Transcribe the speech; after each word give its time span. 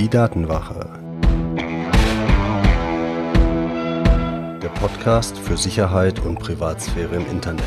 Die 0.00 0.08
Datenwache. 0.08 0.88
Der 4.62 4.70
Podcast 4.70 5.36
für 5.36 5.58
Sicherheit 5.58 6.20
und 6.20 6.38
Privatsphäre 6.38 7.16
im 7.16 7.26
Internet. 7.26 7.62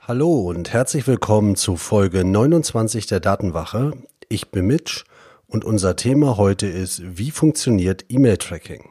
Hallo 0.00 0.48
und 0.48 0.72
herzlich 0.72 1.06
willkommen 1.06 1.54
zu 1.54 1.76
Folge 1.76 2.24
29 2.24 3.06
der 3.06 3.20
Datenwache. 3.20 3.92
Ich 4.28 4.50
bin 4.50 4.66
Mitch 4.66 5.04
und 5.48 5.64
unser 5.64 5.96
Thema 5.96 6.36
heute 6.36 6.66
ist, 6.66 7.02
wie 7.18 7.30
funktioniert 7.30 8.04
E-Mail-Tracking? 8.08 8.90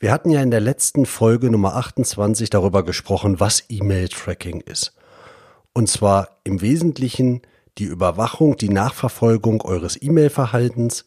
Wir 0.00 0.12
hatten 0.12 0.30
ja 0.30 0.42
in 0.42 0.50
der 0.50 0.60
letzten 0.60 1.06
Folge 1.06 1.50
Nummer 1.50 1.76
28 1.76 2.50
darüber 2.50 2.84
gesprochen, 2.84 3.40
was 3.40 3.64
E-Mail-Tracking 3.68 4.60
ist. 4.60 4.94
Und 5.72 5.88
zwar 5.88 6.40
im 6.44 6.60
Wesentlichen 6.60 7.42
die 7.78 7.84
Überwachung, 7.84 8.56
die 8.56 8.68
Nachverfolgung 8.68 9.62
eures 9.62 10.00
E-Mail-Verhaltens, 10.00 11.06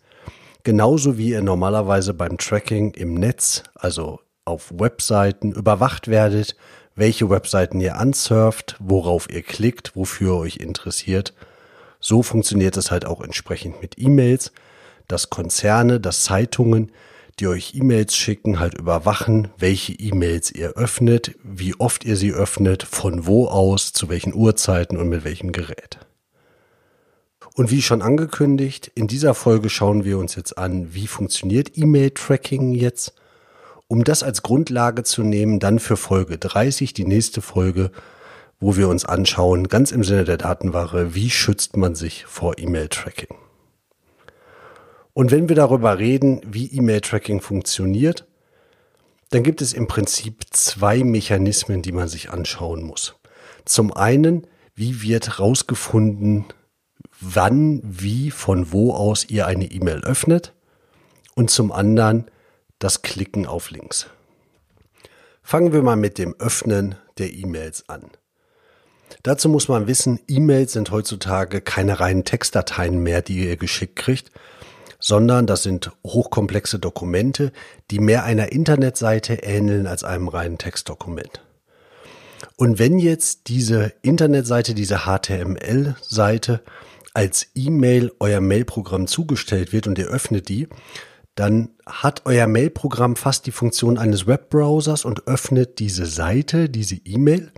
genauso 0.64 1.18
wie 1.18 1.30
ihr 1.30 1.42
normalerweise 1.42 2.14
beim 2.14 2.38
Tracking 2.38 2.92
im 2.92 3.14
Netz, 3.14 3.64
also 3.76 4.20
auf 4.46 4.72
Webseiten, 4.74 5.52
überwacht 5.52 6.08
werdet, 6.08 6.56
welche 6.96 7.30
Webseiten 7.30 7.80
ihr 7.80 7.98
ansurft, 7.98 8.78
worauf 8.80 9.30
ihr 9.30 9.44
klickt, 9.44 9.96
wofür 9.96 10.36
ihr 10.36 10.40
euch 10.40 10.58
interessiert. 10.58 11.34
So 12.00 12.24
funktioniert 12.24 12.78
es 12.78 12.92
halt 12.92 13.06
auch 13.06 13.22
entsprechend 13.22 13.82
mit 13.82 13.96
E-Mails, 13.98 14.52
dass 15.08 15.30
Konzerne, 15.30 16.00
dass 16.00 16.24
Zeitungen, 16.24 16.92
die 17.40 17.48
euch 17.48 17.76
E-Mails 17.76 18.16
schicken, 18.16 18.60
halt 18.60 18.74
überwachen, 18.74 19.50
welche 19.58 19.94
E-Mails 19.94 20.52
ihr 20.52 20.72
öffnet, 20.72 21.36
wie 21.44 21.76
oft 21.80 22.04
ihr 22.04 22.18
sie 22.18 22.32
öffnet, 22.32 22.84
von 22.84 23.26
wo 23.26 23.48
aus, 23.48 23.94
zu 23.94 24.10
welchen 24.10 24.34
Uhrzeiten 24.34 24.98
und 24.98 25.10
mit 25.10 25.24
welchem 25.24 25.52
Gerät. 25.52 26.00
Und 27.54 27.72
wie 27.72 27.82
schon 27.82 28.02
angekündigt, 28.02 28.92
in 28.94 29.08
dieser 29.08 29.34
Folge 29.34 29.70
schauen 29.70 30.04
wir 30.04 30.18
uns 30.18 30.36
jetzt 30.36 30.58
an, 30.58 30.94
wie 30.94 31.08
funktioniert 31.08 31.78
E-Mail-Tracking 31.78 32.74
jetzt 32.74 33.14
um 33.88 34.04
das 34.04 34.24
als 34.24 34.44
Grundlage 34.44 35.04
zu 35.04 35.24
nehmen, 35.24 35.60
dann 35.60 35.80
für 35.80 35.98
Folge 35.98 36.38
30, 36.38 36.94
die 36.94 37.06
nächste 37.06 37.42
Folge, 37.42 37.92
wo 38.60 38.76
wir 38.76 38.90
uns 38.90 39.06
anschauen, 39.06 39.68
ganz 39.68 39.92
im 39.92 40.04
Sinne 40.04 40.24
der 40.24 40.38
Datenware, 40.38 41.14
wie 41.14 41.30
schützt 41.30 41.78
man 41.78 41.96
sich 41.96 42.26
vor 42.26 42.58
E-Mail-Tracking. 42.58 43.36
Und 45.14 45.32
wenn 45.32 45.50
wir 45.50 45.56
darüber 45.56 45.98
reden, 46.00 46.42
wie 46.46 46.68
E-Mail-Tracking 46.68 47.42
funktioniert, 47.42 48.26
dann 49.30 49.44
gibt 49.44 49.62
es 49.62 49.74
im 49.74 49.88
Prinzip 49.88 50.46
zwei 50.52 51.04
Mechanismen, 51.04 51.82
die 51.82 51.92
man 51.92 52.08
sich 52.08 52.30
anschauen 52.30 52.84
muss. 52.84 53.16
Zum 53.66 53.94
einen, 53.94 54.48
wie 54.76 55.02
wird 55.02 55.28
herausgefunden, 55.28 56.46
wann, 57.20 57.82
wie, 57.84 58.32
von 58.32 58.72
wo 58.72 58.94
aus 58.94 59.26
ihr 59.30 59.48
eine 59.48 59.66
E-Mail 59.66 60.02
öffnet? 60.04 60.54
Und 61.36 61.50
zum 61.52 61.72
anderen, 61.72 62.26
das 62.80 63.02
Klicken 63.02 63.46
auf 63.46 63.70
Links. 63.72 64.08
Fangen 65.44 65.74
wir 65.74 65.82
mal 65.82 65.96
mit 65.96 66.18
dem 66.18 66.36
Öffnen 66.40 66.96
der 67.18 67.34
E-Mails 67.34 67.90
an. 67.90 68.12
Dazu 69.24 69.50
muss 69.50 69.68
man 69.68 69.88
wissen, 69.88 70.20
E-Mails 70.28 70.74
sind 70.74 70.92
heutzutage 70.92 71.62
keine 71.62 72.00
reinen 72.00 72.24
Textdateien 72.24 73.02
mehr, 73.02 73.22
die 73.22 73.48
ihr 73.48 73.58
geschickt 73.58 73.96
kriegt, 73.96 74.32
sondern 75.00 75.48
das 75.48 75.64
sind 75.64 75.92
hochkomplexe 76.06 76.80
Dokumente, 76.80 77.52
die 77.92 78.00
mehr 78.00 78.24
einer 78.24 78.52
Internetseite 78.52 79.36
ähneln 79.36 79.88
als 79.88 80.04
einem 80.04 80.28
reinen 80.28 80.58
Textdokument. 80.58 81.42
Und 82.56 82.80
wenn 82.80 83.00
jetzt 83.00 83.48
diese 83.48 83.94
Internetseite, 84.02 84.74
diese 84.74 85.06
HTML-Seite 85.06 86.62
als 87.14 87.48
E-Mail 87.56 88.12
euer 88.20 88.42
Mailprogramm 88.42 89.08
zugestellt 89.08 89.74
wird 89.74 89.88
und 89.88 89.98
ihr 89.98 90.08
öffnet 90.08 90.50
die, 90.50 90.68
dann 91.36 91.70
hat 91.86 92.24
euer 92.26 92.48
Mailprogramm 92.48 93.16
fast 93.16 93.46
die 93.46 93.52
Funktion 93.52 93.98
eines 93.98 94.26
Webbrowsers 94.26 95.06
und 95.06 95.28
öffnet 95.28 95.80
diese 95.80 96.08
Seite, 96.08 96.70
diese 96.70 96.96
E-Mail. 97.06 97.52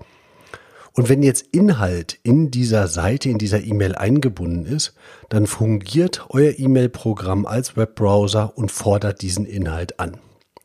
Und 0.94 1.10
wenn 1.10 1.24
jetzt 1.24 1.48
Inhalt 1.52 2.20
in 2.24 2.52
dieser 2.52 2.88
Seite, 2.88 3.30
in 3.30 3.38
dieser 3.38 3.64
E-Mail 3.64 3.96
eingebunden 3.96 4.66
ist, 4.66 4.94
dann 5.30 5.48
fungiert 5.48 6.26
euer 6.30 6.54
E-Mail-Programm 6.58 7.46
als 7.46 7.78
Webbrowser 7.78 8.58
und 8.58 8.72
fordert 8.72 9.22
diesen 9.22 9.46
Inhalt 9.46 10.00
an. 10.00 10.18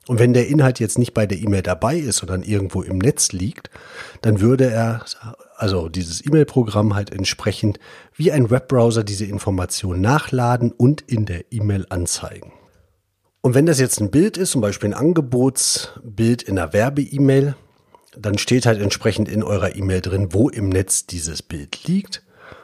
Und 0.07 0.19
wenn 0.19 0.34
der 0.34 0.49
Inhalt 0.49 0.81
jetzt 0.81 0.99
nicht 0.99 1.15
bei 1.15 1.27
der 1.27 1.39
E-Mail 1.39 1.63
dabei 1.63 1.97
ist, 1.97 2.19
sondern 2.19 2.43
irgendwo 2.43 2.83
im 2.83 2.99
Netz 2.99 3.33
liegt, 3.33 3.71
dann 4.21 4.41
würde 4.41 4.71
er, 4.71 5.05
also 5.57 5.89
dieses 5.89 6.25
E-Mail-Programm 6.27 6.95
halt 6.95 7.11
entsprechend 7.11 7.79
wie 8.15 8.31
ein 8.31 8.51
Webbrowser 8.51 9.03
diese 9.03 9.25
Information 9.25 10.01
nachladen 10.01 10.73
und 10.73 11.01
in 11.01 11.25
der 11.25 11.53
E-Mail 11.53 11.87
anzeigen. 11.89 12.53
Und 13.41 13.55
wenn 13.55 13.67
das 13.67 13.81
jetzt 13.81 14.01
ein 14.01 14.11
Bild 14.11 14.37
ist, 14.37 14.53
zum 14.53 14.61
Beispiel 14.61 14.91
ein 14.91 14.95
Angebotsbild 14.99 16.43
in 16.43 16.59
einer 16.59 16.73
Werbe-E-Mail, 16.73 17.57
dann 18.19 18.39
steht 18.39 18.67
halt 18.67 18.81
entsprechend 18.81 19.29
in 19.29 19.43
eurer 19.43 19.77
E-Mail 19.77 20.01
drin, 20.01 20.29
wo 20.33 20.49
im 20.49 20.69
Netz 20.69 21.07
dieses 21.07 21.43
Bild 21.43 21.85
liegt. 21.87 22.23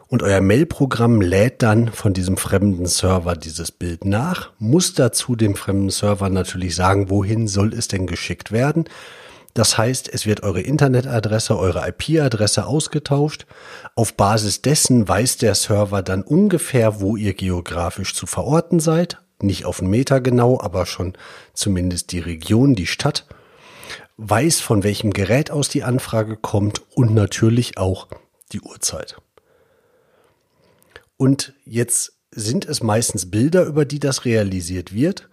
Und 0.09 0.23
euer 0.23 0.41
Mailprogramm 0.41 1.21
lädt 1.21 1.63
dann 1.63 1.89
von 1.89 2.13
diesem 2.13 2.37
fremden 2.37 2.87
Server 2.87 3.37
dieses 3.37 3.71
Bild 3.71 4.05
nach, 4.05 4.51
muss 4.59 4.95
dazu 4.95 5.37
dem 5.37 5.55
fremden 5.55 5.91
Server 5.91 6.29
natürlich 6.29 6.75
sagen, 6.75 7.11
wohin 7.11 7.47
soll 7.47 7.73
es 7.73 7.87
denn 7.87 8.09
geschickt 8.09 8.51
werden. 8.51 8.85
Das 9.55 9.79
heißt, 9.79 10.13
es 10.13 10.27
wird 10.27 10.43
eure 10.43 10.63
Internetadresse, 10.63 11.57
eure 11.57 11.89
IP-Adresse 11.89 12.67
ausgetauscht. 12.67 13.47
Auf 13.95 14.15
Basis 14.15 14.63
dessen 14.63 15.07
weiß 15.07 15.39
der 15.39 15.55
Server 15.55 16.03
dann 16.03 16.23
ungefähr, 16.23 17.01
wo 17.01 17.17
ihr 17.17 17.35
geografisch 17.35 18.15
zu 18.15 18.27
verorten 18.27 18.81
seid 18.81 19.19
nicht 19.43 19.65
auf 19.65 19.81
einen 19.81 19.91
Meter 19.91 20.21
genau, 20.21 20.61
aber 20.61 20.87
schon 20.87 21.15
zumindest 21.55 22.13
die 22.13 22.19
Region, 22.19 22.75
die 22.75 22.87
Stadt, 22.87 23.27
weiß, 24.21 24.61
von 24.61 24.83
welchem 24.83 25.13
Gerät 25.13 25.51
aus 25.51 25.69
die 25.69 25.83
Anfrage 25.83 26.37
kommt 26.37 26.83
und 26.95 27.15
natürlich 27.15 27.79
auch 27.79 28.09
die 28.53 28.61
Uhrzeit. 28.61 29.17
Und 31.17 31.55
jetzt 31.65 32.13
sind 32.31 32.65
es 32.67 32.83
meistens 32.83 33.31
Bilder, 33.31 33.65
über 33.65 33.85
die 33.85 33.99
das 33.99 34.25
realisiert 34.25 34.95
wird. 34.95 35.29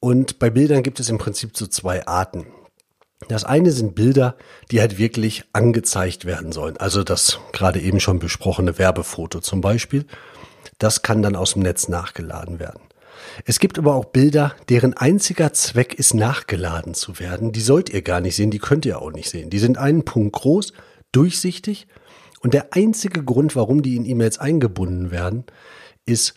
Und 0.00 0.38
bei 0.38 0.50
Bildern 0.50 0.82
gibt 0.82 1.00
es 1.00 1.08
im 1.08 1.18
Prinzip 1.18 1.56
so 1.56 1.66
zwei 1.66 2.06
Arten. 2.06 2.46
Das 3.28 3.44
eine 3.44 3.72
sind 3.72 3.94
Bilder, 3.94 4.36
die 4.70 4.80
halt 4.80 4.98
wirklich 4.98 5.44
angezeigt 5.52 6.24
werden 6.24 6.52
sollen. 6.52 6.76
Also 6.76 7.02
das 7.02 7.38
gerade 7.52 7.80
eben 7.80 7.98
schon 7.98 8.18
besprochene 8.18 8.78
Werbefoto 8.78 9.40
zum 9.40 9.60
Beispiel. 9.60 10.06
Das 10.78 11.02
kann 11.02 11.22
dann 11.22 11.34
aus 11.34 11.54
dem 11.54 11.62
Netz 11.62 11.88
nachgeladen 11.88 12.58
werden. 12.60 12.80
Es 13.44 13.58
gibt 13.58 13.78
aber 13.78 13.94
auch 13.94 14.06
Bilder, 14.06 14.54
deren 14.68 14.94
einziger 14.94 15.52
Zweck 15.52 15.94
ist, 15.94 16.14
nachgeladen 16.14 16.94
zu 16.94 17.18
werden. 17.18 17.52
Die 17.52 17.60
sollt 17.60 17.90
ihr 17.90 18.02
gar 18.02 18.20
nicht 18.20 18.36
sehen, 18.36 18.50
die 18.50 18.58
könnt 18.58 18.86
ihr 18.86 19.00
auch 19.00 19.12
nicht 19.12 19.30
sehen. 19.30 19.50
Die 19.50 19.58
sind 19.58 19.78
einen 19.78 20.04
Punkt 20.04 20.34
groß, 20.34 20.72
durchsichtig 21.12 21.86
und 22.40 22.54
der 22.54 22.72
einzige 22.72 23.24
Grund, 23.24 23.56
warum 23.56 23.82
die 23.82 23.96
in 23.96 24.04
E-Mails 24.04 24.38
eingebunden 24.38 25.10
werden, 25.10 25.44
ist, 26.06 26.34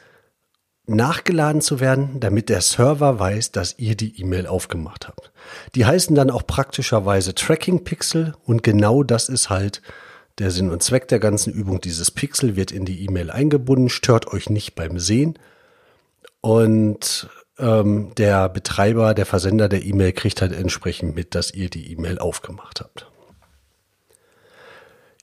nachgeladen 0.88 1.62
zu 1.62 1.80
werden, 1.80 2.19
damit 2.19 2.50
der 2.50 2.62
Server 2.62 3.19
weiß, 3.19 3.52
dass 3.52 3.78
ihr 3.78 3.96
die 3.96 4.19
E-Mail 4.19 4.48
aufgemacht 4.48 5.08
habt. 5.08 5.31
Die 5.75 5.86
heißen 5.86 6.16
dann 6.16 6.30
auch 6.30 6.46
praktischerweise 6.46 7.36
Tracking 7.36 7.84
Pixel 7.84 8.36
und 8.44 8.63
genau 8.63 9.03
das 9.03 9.30
ist 9.30 9.50
halt 9.50 9.81
der 10.40 10.52
Sinn 10.52 10.72
und 10.72 10.81
Zweck 10.81 11.08
der 11.08 11.19
ganzen 11.19 11.53
Übung. 11.53 11.81
Dieses 11.81 12.12
Pixel 12.12 12.56
wird 12.56 12.72
in 12.72 12.86
die 12.86 13.06
E-Mail 13.06 13.30
eingebunden, 13.30 13.89
stört 13.89 14.28
euch 14.28 14.50
nicht 14.50 14.75
beim 14.75 15.00
Sehen, 15.00 15.38
und 16.42 17.30
ähm, 17.60 18.14
der 18.18 18.50
Betreiber, 18.50 19.14
der 19.14 19.26
Versender 19.26 19.70
der 19.70 19.86
E-Mail 19.86 20.12
kriegt 20.14 20.42
halt 20.42 20.52
entsprechend 20.52 21.16
mit, 21.16 21.36
dass 21.36 21.54
ihr 21.54 21.70
die 21.70 21.92
E-Mail 21.92 22.20
aufgemacht 22.20 22.82
habt. 22.82 23.08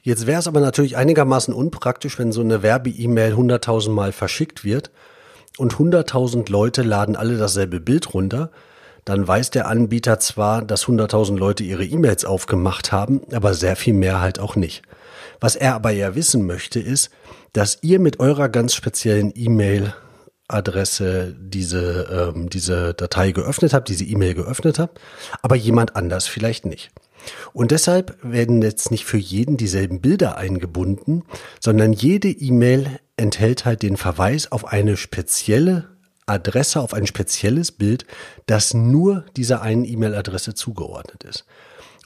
Jetzt 0.02 0.26
wäre 0.26 0.38
es 0.38 0.46
aber 0.46 0.60
natürlich 0.60 0.96
einigermaßen 0.96 1.52
unpraktisch, 1.52 2.18
wenn 2.18 2.32
so 2.32 2.40
eine 2.40 2.62
Werbe-E-Mail 2.62 3.34
100.000 3.34 3.90
Mal 3.90 4.12
verschickt 4.12 4.64
wird 4.64 4.90
und 5.58 5.74
100.000 5.74 6.50
Leute 6.50 6.82
laden 6.82 7.16
alle 7.16 7.36
dasselbe 7.36 7.80
Bild 7.80 8.14
runter. 8.14 8.50
Dann 9.04 9.26
weiß 9.26 9.50
der 9.50 9.66
Anbieter 9.66 10.20
zwar, 10.20 10.62
dass 10.62 10.86
100.000 10.86 11.36
Leute 11.36 11.64
ihre 11.64 11.84
E-Mails 11.84 12.24
aufgemacht 12.24 12.92
haben, 12.92 13.22
aber 13.32 13.54
sehr 13.54 13.74
viel 13.74 13.94
mehr 13.94 14.20
halt 14.20 14.38
auch 14.38 14.54
nicht. 14.54 14.82
Was 15.40 15.56
er 15.56 15.74
aber 15.74 15.90
ja 15.90 16.14
wissen 16.14 16.46
möchte, 16.46 16.80
ist, 16.80 17.10
dass 17.52 17.78
ihr 17.82 18.00
mit 18.00 18.20
eurer 18.20 18.48
ganz 18.48 18.74
speziellen 18.74 19.32
E-Mail 19.34 19.94
Adresse 20.48 21.36
diese, 21.38 22.32
ähm, 22.34 22.48
diese 22.48 22.94
Datei 22.94 23.32
geöffnet 23.32 23.74
habt, 23.74 23.88
diese 23.88 24.04
E-Mail 24.04 24.34
geöffnet 24.34 24.78
habt, 24.78 24.98
aber 25.42 25.56
jemand 25.56 25.94
anders 25.94 26.26
vielleicht 26.26 26.64
nicht. 26.64 26.90
Und 27.52 27.70
deshalb 27.70 28.16
werden 28.22 28.62
jetzt 28.62 28.90
nicht 28.90 29.04
für 29.04 29.18
jeden 29.18 29.56
dieselben 29.56 30.00
Bilder 30.00 30.36
eingebunden, 30.36 31.24
sondern 31.60 31.92
jede 31.92 32.30
E-Mail 32.30 32.98
enthält 33.16 33.64
halt 33.64 33.82
den 33.82 33.96
Verweis 33.96 34.50
auf 34.50 34.64
eine 34.66 34.96
spezielle 34.96 35.88
Adresse, 36.26 36.80
auf 36.80 36.94
ein 36.94 37.06
spezielles 37.06 37.72
Bild, 37.72 38.06
das 38.46 38.74
nur 38.74 39.24
dieser 39.36 39.62
einen 39.62 39.84
E-Mail-Adresse 39.84 40.54
zugeordnet 40.54 41.24
ist. 41.24 41.44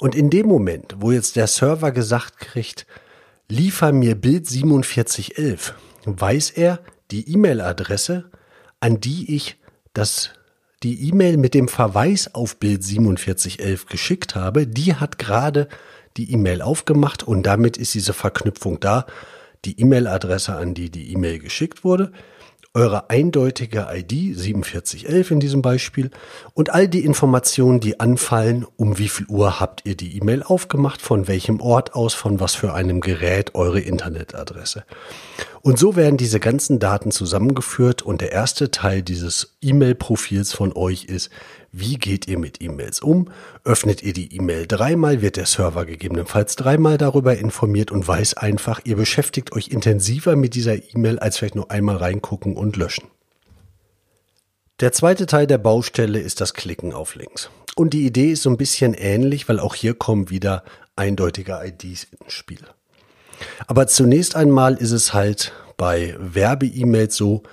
Und 0.00 0.14
in 0.14 0.30
dem 0.30 0.46
Moment, 0.46 0.96
wo 0.98 1.12
jetzt 1.12 1.36
der 1.36 1.46
Server 1.46 1.92
gesagt 1.92 2.38
kriegt, 2.38 2.86
liefer 3.48 3.92
mir 3.92 4.14
Bild 4.14 4.48
4711, 4.48 5.74
weiß 6.06 6.50
er 6.50 6.80
die 7.12 7.30
E-Mail-Adresse, 7.32 8.24
an 8.80 8.98
die 9.00 9.34
ich 9.34 9.56
das 9.92 10.30
die 10.82 11.08
E-Mail 11.08 11.36
mit 11.36 11.54
dem 11.54 11.68
Verweis 11.68 12.34
auf 12.34 12.56
Bild 12.56 12.84
4711 12.84 13.86
geschickt 13.86 14.34
habe, 14.34 14.66
die 14.66 14.96
hat 14.96 15.18
gerade 15.18 15.68
die 16.16 16.32
E-Mail 16.32 16.60
aufgemacht 16.60 17.22
und 17.22 17.44
damit 17.44 17.76
ist 17.76 17.94
diese 17.94 18.12
Verknüpfung 18.12 18.80
da. 18.80 19.06
Die 19.64 19.80
E-Mail-Adresse, 19.80 20.56
an 20.56 20.74
die 20.74 20.90
die 20.90 21.12
E-Mail 21.12 21.38
geschickt 21.38 21.84
wurde, 21.84 22.10
eure 22.74 23.10
eindeutige 23.10 23.88
ID 23.92 24.38
4711 24.38 25.30
in 25.30 25.40
diesem 25.40 25.60
Beispiel 25.60 26.10
und 26.54 26.70
all 26.70 26.88
die 26.88 27.04
Informationen, 27.04 27.80
die 27.80 28.00
anfallen, 28.00 28.66
um 28.76 28.98
wie 28.98 29.08
viel 29.08 29.26
Uhr 29.26 29.60
habt 29.60 29.82
ihr 29.84 29.94
die 29.94 30.16
E-Mail 30.16 30.42
aufgemacht, 30.42 31.02
von 31.02 31.28
welchem 31.28 31.60
Ort 31.60 31.94
aus, 31.94 32.14
von 32.14 32.40
was 32.40 32.54
für 32.54 32.72
einem 32.72 33.02
Gerät, 33.02 33.54
eure 33.54 33.80
Internetadresse. 33.80 34.84
Und 35.60 35.78
so 35.78 35.96
werden 35.96 36.16
diese 36.16 36.40
ganzen 36.40 36.78
Daten 36.78 37.10
zusammengeführt 37.10 38.02
und 38.02 38.20
der 38.20 38.32
erste 38.32 38.70
Teil 38.70 39.02
dieses 39.02 39.54
E-Mail-Profils 39.60 40.54
von 40.54 40.72
euch 40.74 41.04
ist, 41.04 41.30
wie 41.72 41.96
geht 41.96 42.28
ihr 42.28 42.38
mit 42.38 42.62
E-Mails 42.62 43.00
um? 43.00 43.30
Öffnet 43.64 44.02
ihr 44.02 44.12
die 44.12 44.36
E-Mail 44.36 44.66
dreimal, 44.66 45.22
wird 45.22 45.38
der 45.38 45.46
Server 45.46 45.86
gegebenenfalls 45.86 46.54
dreimal 46.54 46.98
darüber 46.98 47.38
informiert 47.38 47.90
und 47.90 48.06
weiß 48.06 48.34
einfach, 48.34 48.82
ihr 48.84 48.96
beschäftigt 48.96 49.52
euch 49.52 49.68
intensiver 49.68 50.36
mit 50.36 50.54
dieser 50.54 50.76
E-Mail, 50.94 51.18
als 51.18 51.38
vielleicht 51.38 51.54
nur 51.54 51.70
einmal 51.70 51.96
reingucken 51.96 52.56
und 52.56 52.76
löschen. 52.76 53.08
Der 54.80 54.92
zweite 54.92 55.24
Teil 55.24 55.46
der 55.46 55.58
Baustelle 55.58 56.20
ist 56.20 56.42
das 56.42 56.52
Klicken 56.52 56.92
auf 56.92 57.14
Links. 57.14 57.48
Und 57.74 57.94
die 57.94 58.04
Idee 58.04 58.32
ist 58.32 58.42
so 58.42 58.50
ein 58.50 58.58
bisschen 58.58 58.92
ähnlich, 58.92 59.48
weil 59.48 59.58
auch 59.58 59.74
hier 59.74 59.94
kommen 59.94 60.28
wieder 60.28 60.64
eindeutige 60.94 61.58
IDs 61.64 62.04
ins 62.04 62.34
Spiel. 62.34 62.60
Aber 63.66 63.86
zunächst 63.86 64.36
einmal 64.36 64.74
ist 64.74 64.90
es 64.90 65.14
halt 65.14 65.52
bei 65.78 66.14
Werbe-E-Mails 66.18 67.16
so, 67.16 67.44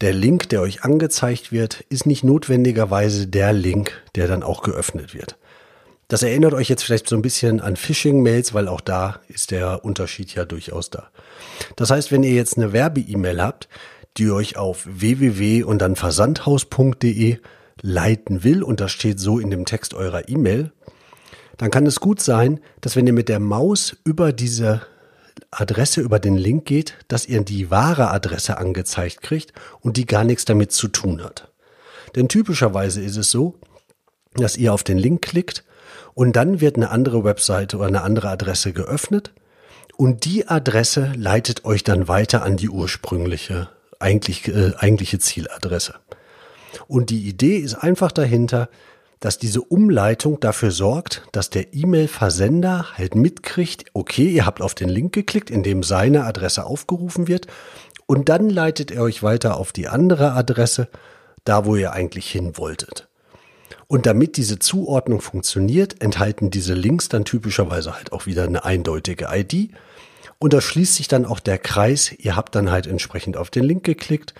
der 0.00 0.12
Link, 0.12 0.48
der 0.48 0.60
euch 0.60 0.84
angezeigt 0.84 1.50
wird, 1.50 1.80
ist 1.88 2.06
nicht 2.06 2.24
notwendigerweise 2.24 3.26
der 3.26 3.52
Link, 3.52 4.02
der 4.14 4.28
dann 4.28 4.42
auch 4.42 4.62
geöffnet 4.62 5.14
wird. 5.14 5.36
Das 6.06 6.22
erinnert 6.22 6.54
euch 6.54 6.68
jetzt 6.68 6.84
vielleicht 6.84 7.08
so 7.08 7.16
ein 7.16 7.22
bisschen 7.22 7.60
an 7.60 7.76
Phishing-Mails, 7.76 8.54
weil 8.54 8.68
auch 8.68 8.80
da 8.80 9.20
ist 9.28 9.50
der 9.50 9.84
Unterschied 9.84 10.34
ja 10.34 10.44
durchaus 10.44 10.88
da. 10.88 11.10
Das 11.76 11.90
heißt, 11.90 12.10
wenn 12.10 12.22
ihr 12.22 12.32
jetzt 12.32 12.56
eine 12.56 12.72
Werbe-E-Mail 12.72 13.42
habt, 13.42 13.68
die 14.16 14.30
euch 14.30 14.56
auf 14.56 14.86
www 14.86 15.64
und 15.64 15.80
dann 15.80 15.96
versandhaus.de 15.96 17.38
leiten 17.82 18.42
will 18.42 18.62
und 18.62 18.80
das 18.80 18.90
steht 18.90 19.20
so 19.20 19.38
in 19.38 19.50
dem 19.50 19.66
Text 19.66 19.94
eurer 19.94 20.28
E-Mail, 20.28 20.72
dann 21.58 21.70
kann 21.70 21.86
es 21.86 22.00
gut 22.00 22.22
sein, 22.22 22.60
dass 22.80 22.96
wenn 22.96 23.06
ihr 23.06 23.12
mit 23.12 23.28
der 23.28 23.40
Maus 23.40 23.96
über 24.04 24.32
diese 24.32 24.82
Adresse 25.50 26.00
über 26.00 26.18
den 26.18 26.36
Link 26.36 26.64
geht, 26.64 26.94
dass 27.08 27.26
ihr 27.26 27.42
die 27.42 27.70
wahre 27.70 28.10
Adresse 28.10 28.58
angezeigt 28.58 29.22
kriegt 29.22 29.52
und 29.80 29.96
die 29.96 30.06
gar 30.06 30.24
nichts 30.24 30.44
damit 30.44 30.72
zu 30.72 30.88
tun 30.88 31.22
hat. 31.22 31.52
Denn 32.16 32.28
typischerweise 32.28 33.02
ist 33.02 33.16
es 33.16 33.30
so, 33.30 33.54
dass 34.34 34.56
ihr 34.56 34.72
auf 34.72 34.84
den 34.84 34.98
Link 34.98 35.22
klickt 35.22 35.64
und 36.14 36.34
dann 36.34 36.60
wird 36.60 36.76
eine 36.76 36.90
andere 36.90 37.24
Webseite 37.24 37.76
oder 37.76 37.86
eine 37.86 38.02
andere 38.02 38.28
Adresse 38.28 38.72
geöffnet 38.72 39.32
und 39.96 40.24
die 40.24 40.46
Adresse 40.46 41.12
leitet 41.16 41.64
euch 41.64 41.82
dann 41.82 42.06
weiter 42.06 42.42
an 42.44 42.56
die 42.56 42.68
ursprüngliche, 42.68 43.68
eigentlich, 43.98 44.46
äh, 44.46 44.72
eigentliche 44.78 45.18
Zieladresse. 45.18 45.94
Und 46.86 47.10
die 47.10 47.28
Idee 47.28 47.56
ist 47.56 47.74
einfach 47.74 48.12
dahinter, 48.12 48.68
dass 49.20 49.38
diese 49.38 49.62
Umleitung 49.62 50.40
dafür 50.40 50.70
sorgt, 50.70 51.22
dass 51.32 51.50
der 51.50 51.74
E-Mail-Versender 51.74 52.86
halt 52.96 53.14
mitkriegt, 53.14 53.86
okay, 53.92 54.28
ihr 54.28 54.46
habt 54.46 54.62
auf 54.62 54.74
den 54.74 54.88
Link 54.88 55.12
geklickt, 55.12 55.50
in 55.50 55.62
dem 55.62 55.82
seine 55.82 56.24
Adresse 56.24 56.64
aufgerufen 56.64 57.28
wird, 57.28 57.46
und 58.06 58.28
dann 58.28 58.48
leitet 58.48 58.90
er 58.90 59.02
euch 59.02 59.22
weiter 59.22 59.58
auf 59.58 59.72
die 59.72 59.88
andere 59.88 60.32
Adresse, 60.32 60.88
da 61.44 61.66
wo 61.66 61.76
ihr 61.76 61.92
eigentlich 61.92 62.30
hin 62.30 62.56
wolltet. 62.56 63.08
Und 63.86 64.06
damit 64.06 64.36
diese 64.36 64.58
Zuordnung 64.58 65.20
funktioniert, 65.20 66.00
enthalten 66.02 66.50
diese 66.50 66.74
Links 66.74 67.08
dann 67.08 67.24
typischerweise 67.24 67.94
halt 67.94 68.12
auch 68.12 68.26
wieder 68.26 68.44
eine 68.44 68.64
eindeutige 68.64 69.28
ID. 69.32 69.70
Und 70.38 70.52
da 70.52 70.60
schließt 70.60 70.94
sich 70.94 71.08
dann 71.08 71.24
auch 71.24 71.40
der 71.40 71.58
Kreis, 71.58 72.12
ihr 72.12 72.36
habt 72.36 72.54
dann 72.54 72.70
halt 72.70 72.86
entsprechend 72.86 73.36
auf 73.36 73.50
den 73.50 73.64
Link 73.64 73.84
geklickt, 73.84 74.34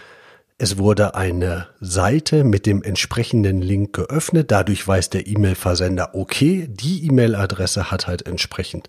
es 0.58 0.76
wurde 0.76 1.14
eine 1.14 1.68
Seite 1.80 2.42
mit 2.42 2.66
dem 2.66 2.82
entsprechenden 2.82 3.62
Link 3.62 3.94
geöffnet. 3.94 4.50
Dadurch 4.50 4.86
weiß 4.86 5.08
der 5.10 5.28
E-Mail-Versender, 5.28 6.14
okay, 6.14 6.66
die 6.68 7.06
E-Mail-Adresse 7.06 7.92
hat 7.92 8.08
halt 8.08 8.26
entsprechend 8.26 8.88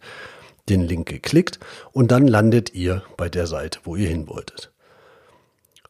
den 0.67 0.81
Link 0.81 1.07
geklickt 1.07 1.59
und 1.91 2.11
dann 2.11 2.27
landet 2.27 2.73
ihr 2.73 3.03
bei 3.17 3.29
der 3.29 3.45
Seite, 3.45 3.79
wo 3.83 3.95
ihr 3.95 4.09
hin 4.09 4.27
wolltet. 4.27 4.71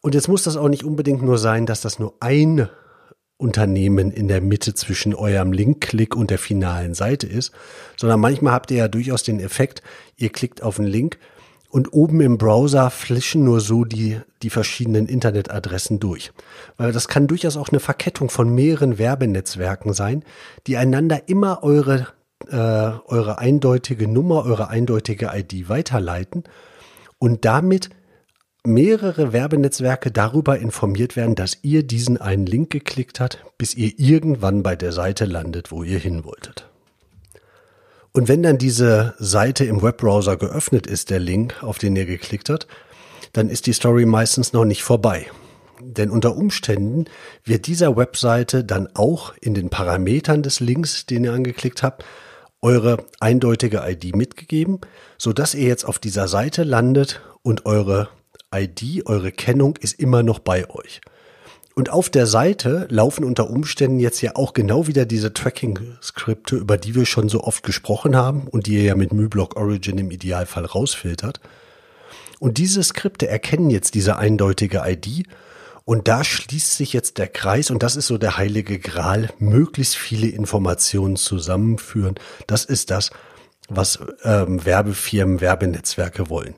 Und 0.02 0.16
jetzt 0.16 0.28
muss 0.28 0.44
das 0.44 0.58
auch 0.58 0.68
nicht 0.68 0.84
unbedingt 0.84 1.22
nur 1.22 1.38
sein, 1.38 1.66
dass 1.66 1.82
das 1.82 1.98
nur 1.98 2.14
ein 2.20 2.70
Unternehmen 3.38 4.12
in 4.12 4.28
der 4.28 4.42
Mitte 4.42 4.74
zwischen 4.74 5.16
eurem 5.16 5.54
Link-Klick 5.54 6.14
und 6.14 6.30
der 6.30 6.40
finalen 6.40 6.94
Seite 6.94 7.26
ist, 7.26 7.54
sondern 7.96 8.20
manchmal 8.20 8.52
habt 8.52 8.70
ihr 8.72 8.78
ja 8.78 8.88
durchaus 8.90 9.24
den 9.24 9.40
Effekt, 9.40 9.82
ihr 10.18 10.30
klickt 10.30 10.62
auf 10.62 10.78
einen 10.78 10.90
Link 10.90 11.18
und 11.70 11.94
oben 11.94 12.22
im 12.22 12.38
Browser 12.38 12.90
flischen 12.90 13.44
nur 13.44 13.62
so 13.62 13.86
die, 13.86 14.20
die 14.42 14.50
verschiedenen 14.50 15.08
Internetadressen 15.08 16.00
durch. 16.00 16.32
Weil 16.78 16.92
das 16.92 17.08
kann 17.08 17.28
durchaus 17.28 17.58
auch 17.58 17.70
eine 17.70 17.80
Verkettung 17.80 18.30
von 18.30 18.54
mehreren 18.54 18.98
Werbenetzwerken 18.98 19.94
sein, 19.94 20.24
die 20.68 20.78
einander 20.78 21.30
immer 21.30 21.64
eure, 21.64 22.08
äh, 22.48 22.56
eure 22.56 23.38
eindeutige 23.38 24.08
Nummer, 24.08 24.46
eure 24.46 24.70
eindeutige 24.70 25.30
ID 25.34 25.70
weiterleiten 25.70 26.44
und 27.20 27.46
damit 27.46 27.90
mehrere 28.66 29.32
Werbenetzwerke 29.32 30.12
darüber 30.12 30.60
informiert 30.60 31.16
werden, 31.16 31.36
dass 31.36 31.60
ihr 31.62 31.84
diesen 31.84 32.20
einen 32.20 32.46
Link 32.46 32.72
geklickt 32.72 33.20
habt, 33.20 33.44
bis 33.58 33.76
ihr 33.76 33.94
irgendwann 33.98 34.64
bei 34.64 34.76
der 34.76 34.92
Seite 34.92 35.26
landet, 35.26 35.72
wo 35.72 35.84
ihr 35.84 36.00
hin 36.00 36.26
wolltet. 36.26 36.69
Und 38.14 38.28
wenn 38.28 38.44
dann 38.44 38.58
diese 38.58 39.14
Seite 39.20 39.66
im 39.66 39.82
Webbrowser 39.82 40.36
geöffnet 40.38 40.88
ist, 40.88 41.10
der 41.10 41.20
Link, 41.20 41.62
auf 41.62 41.78
den 41.78 41.96
ihr 41.96 42.06
geklickt 42.06 42.50
habt, 42.50 42.68
dann 43.34 43.50
ist 43.50 43.68
die 43.68 43.74
Story 43.74 44.06
meistens 44.06 44.54
noch 44.54 44.66
nicht 44.66 44.84
vorbei. 44.84 45.28
Denn 45.82 46.10
unter 46.10 46.36
Umständen 46.36 47.06
wird 47.46 47.68
dieser 47.68 47.96
Webseite 47.96 48.64
dann 48.64 48.90
auch 48.96 49.34
in 49.40 49.54
den 49.54 49.70
Parametern 49.70 50.44
des 50.44 50.60
Links, 50.60 51.06
den 51.06 51.24
ihr 51.24 51.34
angeklickt 51.34 51.84
habt, 51.84 52.04
eure 52.62 53.06
eindeutige 53.20 53.84
ID 53.88 54.16
mitgegeben, 54.16 54.80
so 55.18 55.32
dass 55.32 55.54
ihr 55.54 55.68
jetzt 55.68 55.86
auf 55.86 56.00
dieser 56.00 56.28
Seite 56.28 56.64
landet 56.64 57.22
und 57.44 57.66
eure 57.66 58.10
ID, 58.54 59.06
eure 59.06 59.32
Kennung 59.32 59.78
ist 59.78 60.00
immer 60.00 60.24
noch 60.24 60.40
bei 60.40 60.70
euch. 60.70 61.00
Und 61.80 61.92
auf 61.92 62.10
der 62.10 62.28
Seite 62.28 62.88
laufen 62.90 63.24
unter 63.24 63.50
Umständen 63.50 64.02
jetzt 64.02 64.20
ja 64.20 64.36
auch 64.36 64.52
genau 64.52 64.88
wieder 64.88 65.06
diese 65.06 65.32
Tracking-Skripte, 65.32 66.58
über 66.58 66.78
die 66.78 66.94
wir 66.94 67.06
schon 67.06 67.30
so 67.30 67.42
oft 67.46 67.64
gesprochen 67.64 68.18
haben 68.18 68.50
und 68.50 68.68
die 68.68 68.76
ihr 68.76 68.84
ja 68.84 68.96
mit 68.96 69.14
MyBlock 69.14 69.56
Origin 69.56 69.98
im 69.98 70.12
Idealfall 70.12 70.66
rausfiltert. 70.66 71.40
Und 72.38 72.58
diese 72.58 72.84
Skripte 72.84 73.30
erkennen 73.30 73.70
jetzt 73.70 73.96
diese 73.96 74.18
eindeutige 74.18 74.82
ID 74.86 75.26
und 75.86 76.10
da 76.10 76.26
schließt 76.26 76.76
sich 76.76 76.92
jetzt 76.92 77.18
der 77.18 77.30
Kreis 77.30 77.72
und 77.72 77.82
das 77.82 77.96
ist 77.96 78.08
so 78.08 78.18
der 78.18 78.36
heilige 78.36 78.78
Gral, 78.78 79.30
möglichst 79.40 79.96
viele 79.96 80.28
Informationen 80.28 81.16
zusammenführen. 81.16 82.16
Das 82.46 82.66
ist 82.66 82.92
das, 82.92 83.10
was 83.70 84.00
ähm, 84.26 84.66
Werbefirmen, 84.66 85.40
Werbenetzwerke 85.40 86.30
wollen. 86.30 86.56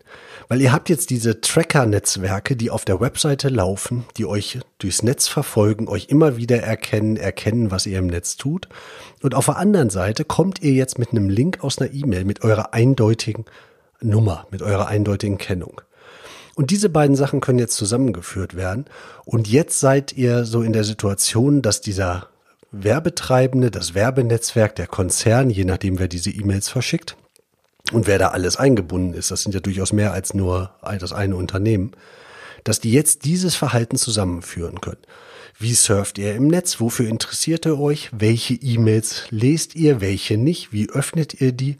Weil 0.51 0.59
ihr 0.59 0.73
habt 0.73 0.89
jetzt 0.89 1.11
diese 1.11 1.39
Tracker-Netzwerke, 1.39 2.57
die 2.57 2.71
auf 2.71 2.83
der 2.83 2.99
Webseite 2.99 3.47
laufen, 3.47 4.03
die 4.17 4.25
euch 4.25 4.59
durchs 4.79 5.01
Netz 5.01 5.29
verfolgen, 5.29 5.87
euch 5.87 6.09
immer 6.09 6.35
wieder 6.35 6.61
erkennen, 6.61 7.15
erkennen, 7.15 7.71
was 7.71 7.85
ihr 7.85 7.97
im 7.97 8.07
Netz 8.07 8.35
tut. 8.35 8.67
Und 9.21 9.33
auf 9.33 9.45
der 9.45 9.55
anderen 9.55 9.89
Seite 9.89 10.25
kommt 10.25 10.61
ihr 10.61 10.73
jetzt 10.73 10.99
mit 10.99 11.11
einem 11.11 11.29
Link 11.29 11.63
aus 11.63 11.77
einer 11.77 11.93
E-Mail 11.93 12.25
mit 12.25 12.43
eurer 12.43 12.73
eindeutigen 12.73 13.45
Nummer, 14.01 14.45
mit 14.51 14.61
eurer 14.61 14.89
eindeutigen 14.89 15.37
Kennung. 15.37 15.79
Und 16.55 16.69
diese 16.69 16.89
beiden 16.89 17.15
Sachen 17.15 17.39
können 17.39 17.59
jetzt 17.59 17.77
zusammengeführt 17.77 18.57
werden. 18.57 18.87
Und 19.23 19.47
jetzt 19.47 19.79
seid 19.79 20.11
ihr 20.11 20.43
so 20.43 20.63
in 20.63 20.73
der 20.73 20.83
Situation, 20.83 21.61
dass 21.61 21.79
dieser 21.79 22.27
Werbetreibende, 22.73 23.71
das 23.71 23.93
Werbenetzwerk, 23.93 24.75
der 24.75 24.87
Konzern, 24.87 25.49
je 25.49 25.63
nachdem 25.63 25.97
wer 25.97 26.09
diese 26.09 26.29
E-Mails 26.29 26.67
verschickt, 26.67 27.15
und 27.91 28.07
wer 28.07 28.19
da 28.19 28.29
alles 28.29 28.57
eingebunden 28.57 29.13
ist, 29.13 29.31
das 29.31 29.43
sind 29.43 29.53
ja 29.53 29.59
durchaus 29.59 29.93
mehr 29.93 30.13
als 30.13 30.33
nur 30.33 30.71
das 30.99 31.13
eine 31.13 31.35
Unternehmen, 31.35 31.91
dass 32.63 32.79
die 32.79 32.91
jetzt 32.91 33.25
dieses 33.25 33.55
Verhalten 33.55 33.97
zusammenführen 33.97 34.81
können. 34.81 35.01
Wie 35.59 35.73
surft 35.73 36.17
ihr 36.17 36.33
im 36.35 36.47
Netz? 36.47 36.79
Wofür 36.79 37.07
interessiert 37.07 37.65
ihr 37.65 37.79
euch? 37.79 38.09
Welche 38.11 38.55
E-Mails 38.55 39.25
lest 39.29 39.75
ihr? 39.75 40.01
Welche 40.01 40.37
nicht? 40.37 40.73
Wie 40.73 40.89
öffnet 40.89 41.39
ihr 41.39 41.51
die? 41.51 41.77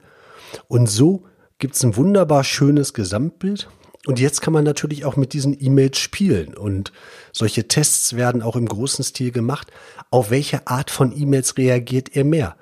Und 0.67 0.87
so 0.87 1.23
gibt's 1.57 1.83
ein 1.83 1.95
wunderbar 1.95 2.43
schönes 2.43 2.93
Gesamtbild, 2.93 3.69
Und 4.07 4.19
jetzt 4.19 4.41
kann 4.41 4.53
man 4.53 4.63
natürlich 4.63 5.05
auch 5.05 5.15
mit 5.15 5.33
diesen 5.33 5.55
E-Mails 5.59 5.99
spielen 5.99 6.55
und 6.55 6.91
solche 7.31 7.67
Tests 7.67 8.15
werden 8.15 8.41
auch 8.41 8.55
im 8.55 8.67
großen 8.67 9.03
Stil 9.05 9.31
gemacht. 9.31 9.71
Auf 10.09 10.31
welche 10.31 10.65
Art 10.67 10.89
von 10.89 11.15
E-Mails 11.15 11.57
reagiert 11.57 12.15
ihr 12.15 12.25
mehr? 12.25 12.55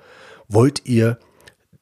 Wollt 0.48 0.82
ihr 0.84 1.18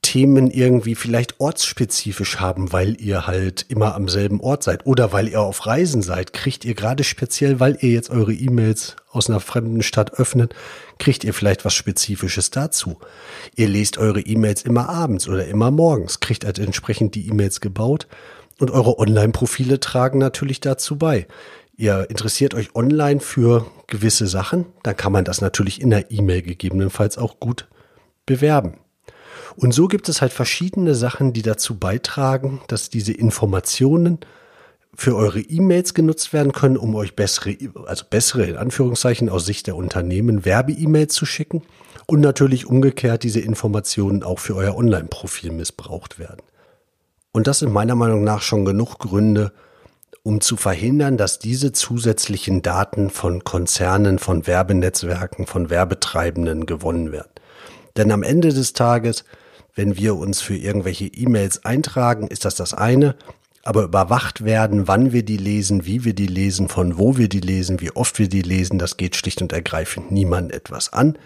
Themen 0.02 0.50
irgendwie 0.50 0.95
vielleicht 0.95 1.40
ortsspezifisch 1.40 2.38
haben, 2.38 2.73
weil 2.73 3.00
ihr 3.00 3.26
halt 3.26 3.67
immer 3.69 3.95
am 3.95 4.09
selben 4.09 4.40
Ort 4.40 4.62
seid 4.62 4.87
oder 4.87 5.12
weil 5.12 5.28
ihr 5.28 5.40
auf 5.40 5.67
Reisen 5.67 6.02
seid, 6.02 6.33
kriegt 6.33 6.64
ihr 6.64 6.75
gerade 6.75 7.05
speziell, 7.05 7.61
weil 7.61 7.76
ihr 7.81 7.90
jetzt 7.90 8.11
eure 8.11 8.33
E-Mails 8.33 8.97
aus 9.11 9.28
einer 9.28 9.40
fremden 9.40 9.83
Stadt 9.83 10.14
öffnet, 10.14 10.55
kriegt 10.99 11.25
ihr 11.25 11.35
vielleicht 11.35 11.64
was 11.64 11.75
Spezifisches 11.75 12.50
dazu. 12.50 12.99
Ihr 13.57 13.69
lest 13.69 13.99
eure 13.99 14.21
E-Mails 14.21 14.62
immer 14.62 14.88
abends 14.88 15.28
oder 15.28 15.47
immer 15.47 15.71
morgens, 15.71 16.21
kriegt 16.21 16.45
halt 16.45 16.59
entsprechend 16.59 17.14
die 17.14 17.26
E-Mails 17.28 17.61
gebaut 17.61 18.07
und 18.59 18.71
eure 18.71 18.99
Online-Profile 18.99 19.81
tragen 19.81 20.19
natürlich 20.19 20.61
dazu 20.61 20.97
bei. 20.97 21.26
Ihr 21.76 22.09
interessiert 22.09 22.55
euch 22.55 22.75
online 22.75 23.21
für 23.21 23.67
gewisse 23.88 24.26
Sachen, 24.26 24.67
dann 24.83 24.97
kann 24.97 25.12
man 25.12 25.25
das 25.25 25.40
natürlich 25.40 25.81
in 25.81 25.90
der 25.90 26.11
E-Mail 26.11 26.43
gegebenenfalls 26.43 27.19
auch 27.19 27.40
gut 27.40 27.69
bewerben. 28.26 28.78
Und 29.57 29.73
so 29.73 29.88
gibt 29.88 30.09
es 30.09 30.21
halt 30.21 30.33
verschiedene 30.33 30.95
Sachen, 30.95 31.33
die 31.33 31.42
dazu 31.42 31.78
beitragen, 31.78 32.61
dass 32.68 32.90
diese 32.90 33.12
Informationen 33.12 34.18
für 34.95 35.14
eure 35.14 35.40
E-Mails 35.40 35.95
genutzt 35.95 36.33
werden 36.33 36.52
können, 36.52 36.76
um 36.76 36.95
euch 36.97 37.14
bessere, 37.14 37.57
also 37.87 38.04
bessere 38.11 38.47
in 38.47 38.57
Anführungszeichen 38.57 39.28
aus 39.28 39.47
Sicht 39.47 39.68
der 39.68 39.76
Unternehmen 39.76 40.45
Werbe-E-Mails 40.45 41.14
zu 41.14 41.25
schicken 41.25 41.62
und 42.07 42.21
natürlich 42.21 42.66
umgekehrt 42.66 43.23
diese 43.23 43.40
Informationen 43.40 44.23
auch 44.23 44.40
für 44.40 44.57
euer 44.57 44.76
Online-Profil 44.76 45.52
missbraucht 45.52 46.18
werden. 46.18 46.42
Und 47.33 47.47
das 47.47 47.61
sind 47.61 47.73
meiner 47.73 47.95
Meinung 47.95 48.25
nach 48.25 48.42
schon 48.42 48.64
genug 48.64 48.99
Gründe, 48.99 49.52
um 50.23 50.40
zu 50.40 50.57
verhindern, 50.57 51.16
dass 51.16 51.38
diese 51.38 51.73
zusätzlichen 51.73 52.62
Daten 52.62 53.11
von 53.11 53.45
Konzernen, 53.45 54.18
von 54.18 54.47
Werbenetzwerken, 54.47 55.47
von 55.47 55.71
Werbetreibenden 55.71 56.66
gewonnen 56.66 57.12
werden. 57.12 57.30
Denn 57.99 58.12
am 58.12 58.23
Ende 58.23 58.55
des 58.55 58.73
Tages, 58.73 59.25
wenn 59.75 59.97
wir 59.97 60.17
uns 60.17 60.40
für 60.40 60.57
irgendwelche 60.57 61.07
E-Mails 61.07 61.64
eintragen, 61.64 62.28
ist 62.28 62.45
das 62.45 62.55
das 62.55 62.73
eine, 62.73 63.17
aber 63.64 63.83
überwacht 63.83 64.45
werden, 64.45 64.88
wann 64.88 65.12
wir 65.12 65.25
die 65.25 65.37
lesen, 65.37 65.85
wie 65.85 66.05
wir 66.05 66.14
die 66.14 66.28
lesen, 66.28 66.69
von 66.69 66.97
wo 66.97 67.19
wir 67.19 67.28
die 67.28 67.40
lesen, 67.40 67.81
wie 67.81 67.90
oft 67.90 68.19
wir 68.19 68.28
die 68.28 68.43
lesen, 68.43 68.78
das 68.78 68.97
geht 68.97 69.17
schlicht 69.17 69.43
und 69.43 69.52
ergreifend 69.52 70.12
niemand 70.12 70.52
etwas 70.52 70.93
an. 70.93 71.19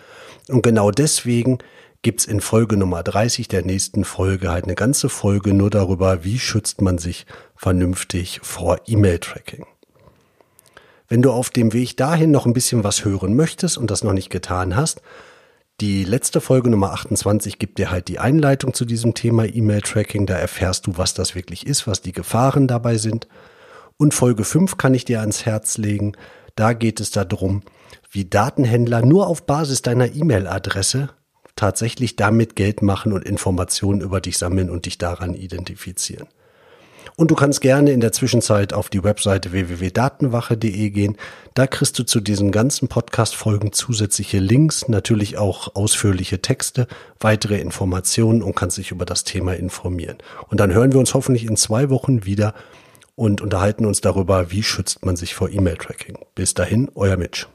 Und 0.49 0.63
genau 0.63 0.91
deswegen 0.91 1.59
gibt's 2.01 2.25
in 2.25 2.41
Folge 2.41 2.77
Nummer 2.77 3.03
30 3.03 3.49
der 3.49 3.65
nächsten 3.65 4.05
Folge 4.05 4.51
halt 4.51 4.65
eine 4.65 4.75
ganze 4.75 5.09
Folge 5.09 5.53
nur 5.53 5.71
darüber, 5.71 6.25
wie 6.25 6.39
schützt 6.39 6.81
man 6.81 6.99
sich 6.99 7.27
vernünftig 7.55 8.41
vor 8.43 8.81
E-Mail-Tracking. 8.87 9.67
Wenn 11.07 11.23
du 11.23 11.31
auf 11.31 11.51
dem 11.51 11.75
Weg 11.75 11.99
dahin 11.99 12.31
noch 12.31 12.47
ein 12.47 12.55
bisschen 12.55 12.83
was 12.83 13.05
hören 13.05 13.37
möchtest 13.37 13.77
und 13.77 13.91
das 13.91 14.03
noch 14.03 14.15
nicht 14.15 14.31
getan 14.31 14.75
hast, 14.75 15.03
die 15.83 16.05
letzte 16.05 16.41
Folge 16.41 16.71
Nummer 16.71 16.93
28 16.93 17.59
gibt 17.59 17.77
dir 17.77 17.91
halt 17.91 18.07
die 18.07 18.21
Einleitung 18.21 18.73
zu 18.73 18.85
diesem 18.85 19.15
Thema 19.15 19.47
E-Mail-Tracking. 19.47 20.27
Da 20.27 20.37
erfährst 20.37 20.87
du, 20.87 20.97
was 20.97 21.13
das 21.13 21.35
wirklich 21.35 21.67
ist, 21.67 21.89
was 21.89 22.01
die 22.01 22.13
Gefahren 22.13 22.69
dabei 22.69 22.99
sind. 22.99 23.27
Und 23.97 24.15
Folge 24.15 24.45
5 24.45 24.77
kann 24.77 24.95
ich 24.95 25.05
dir 25.05 25.19
ans 25.19 25.45
Herz 25.45 25.79
legen. 25.79 26.13
Da 26.55 26.73
geht 26.73 27.01
es 27.01 27.11
darum, 27.11 27.63
wie 28.13 28.25
Datenhändler 28.25 29.05
nur 29.05 29.27
auf 29.27 29.45
Basis 29.45 29.83
deiner 29.83 30.15
E-Mail-Adresse 30.15 31.09
tatsächlich 31.57 32.15
damit 32.15 32.55
Geld 32.55 32.81
machen 32.81 33.13
und 33.13 33.25
Informationen 33.25 34.03
über 34.03 34.21
dich 34.21 34.39
sammeln 34.39 34.71
und 34.71 34.87
dich 34.87 34.99
daran 34.99 35.35
identifizieren. 35.35 36.29
Und 37.17 37.31
du 37.31 37.35
kannst 37.35 37.61
gerne 37.61 37.93
in 37.93 38.01
der 38.01 38.13
Zwischenzeit 38.13 38.73
auf 38.73 38.89
die 38.89 39.05
Webseite 39.05 39.53
www.datenwache.de 39.53 40.91
gehen. 40.91 41.17
Da 41.55 41.67
kriegst 41.67 41.99
du 41.99 42.05
zu 42.05 42.21
diesen 42.21 42.51
ganzen 42.51 42.89
Podcast-Folgen 42.89 43.73
zusätzliche 43.73 44.39
Links, 44.39 44.89
natürlich 44.89 45.39
auch 45.39 45.75
ausführliche 45.75 46.41
Texte, 46.41 46.87
weitere 47.21 47.61
Informationen 47.61 48.43
und 48.43 48.57
kannst 48.57 48.79
dich 48.79 48.91
über 48.91 49.05
das 49.05 49.25
Thema 49.25 49.55
informieren. 49.55 50.19
Und 50.49 50.61
dann 50.61 50.73
hören 50.73 50.93
wir 50.93 51.01
uns 51.01 51.15
hoffentlich 51.15 51.47
in 51.47 51.57
zwei 51.57 51.91
Wochen 51.91 52.25
wieder 52.25 52.55
und 53.15 53.41
unterhalten 53.41 53.85
uns 53.85 54.01
darüber, 54.01 54.51
wie 54.51 54.63
schützt 54.63 55.05
man 55.05 55.17
sich 55.17 55.35
vor 55.35 55.51
E-Mail-Tracking. 55.51 56.19
Bis 56.35 56.55
dahin, 56.55 56.91
euer 56.95 57.17
Mitch. 57.17 57.47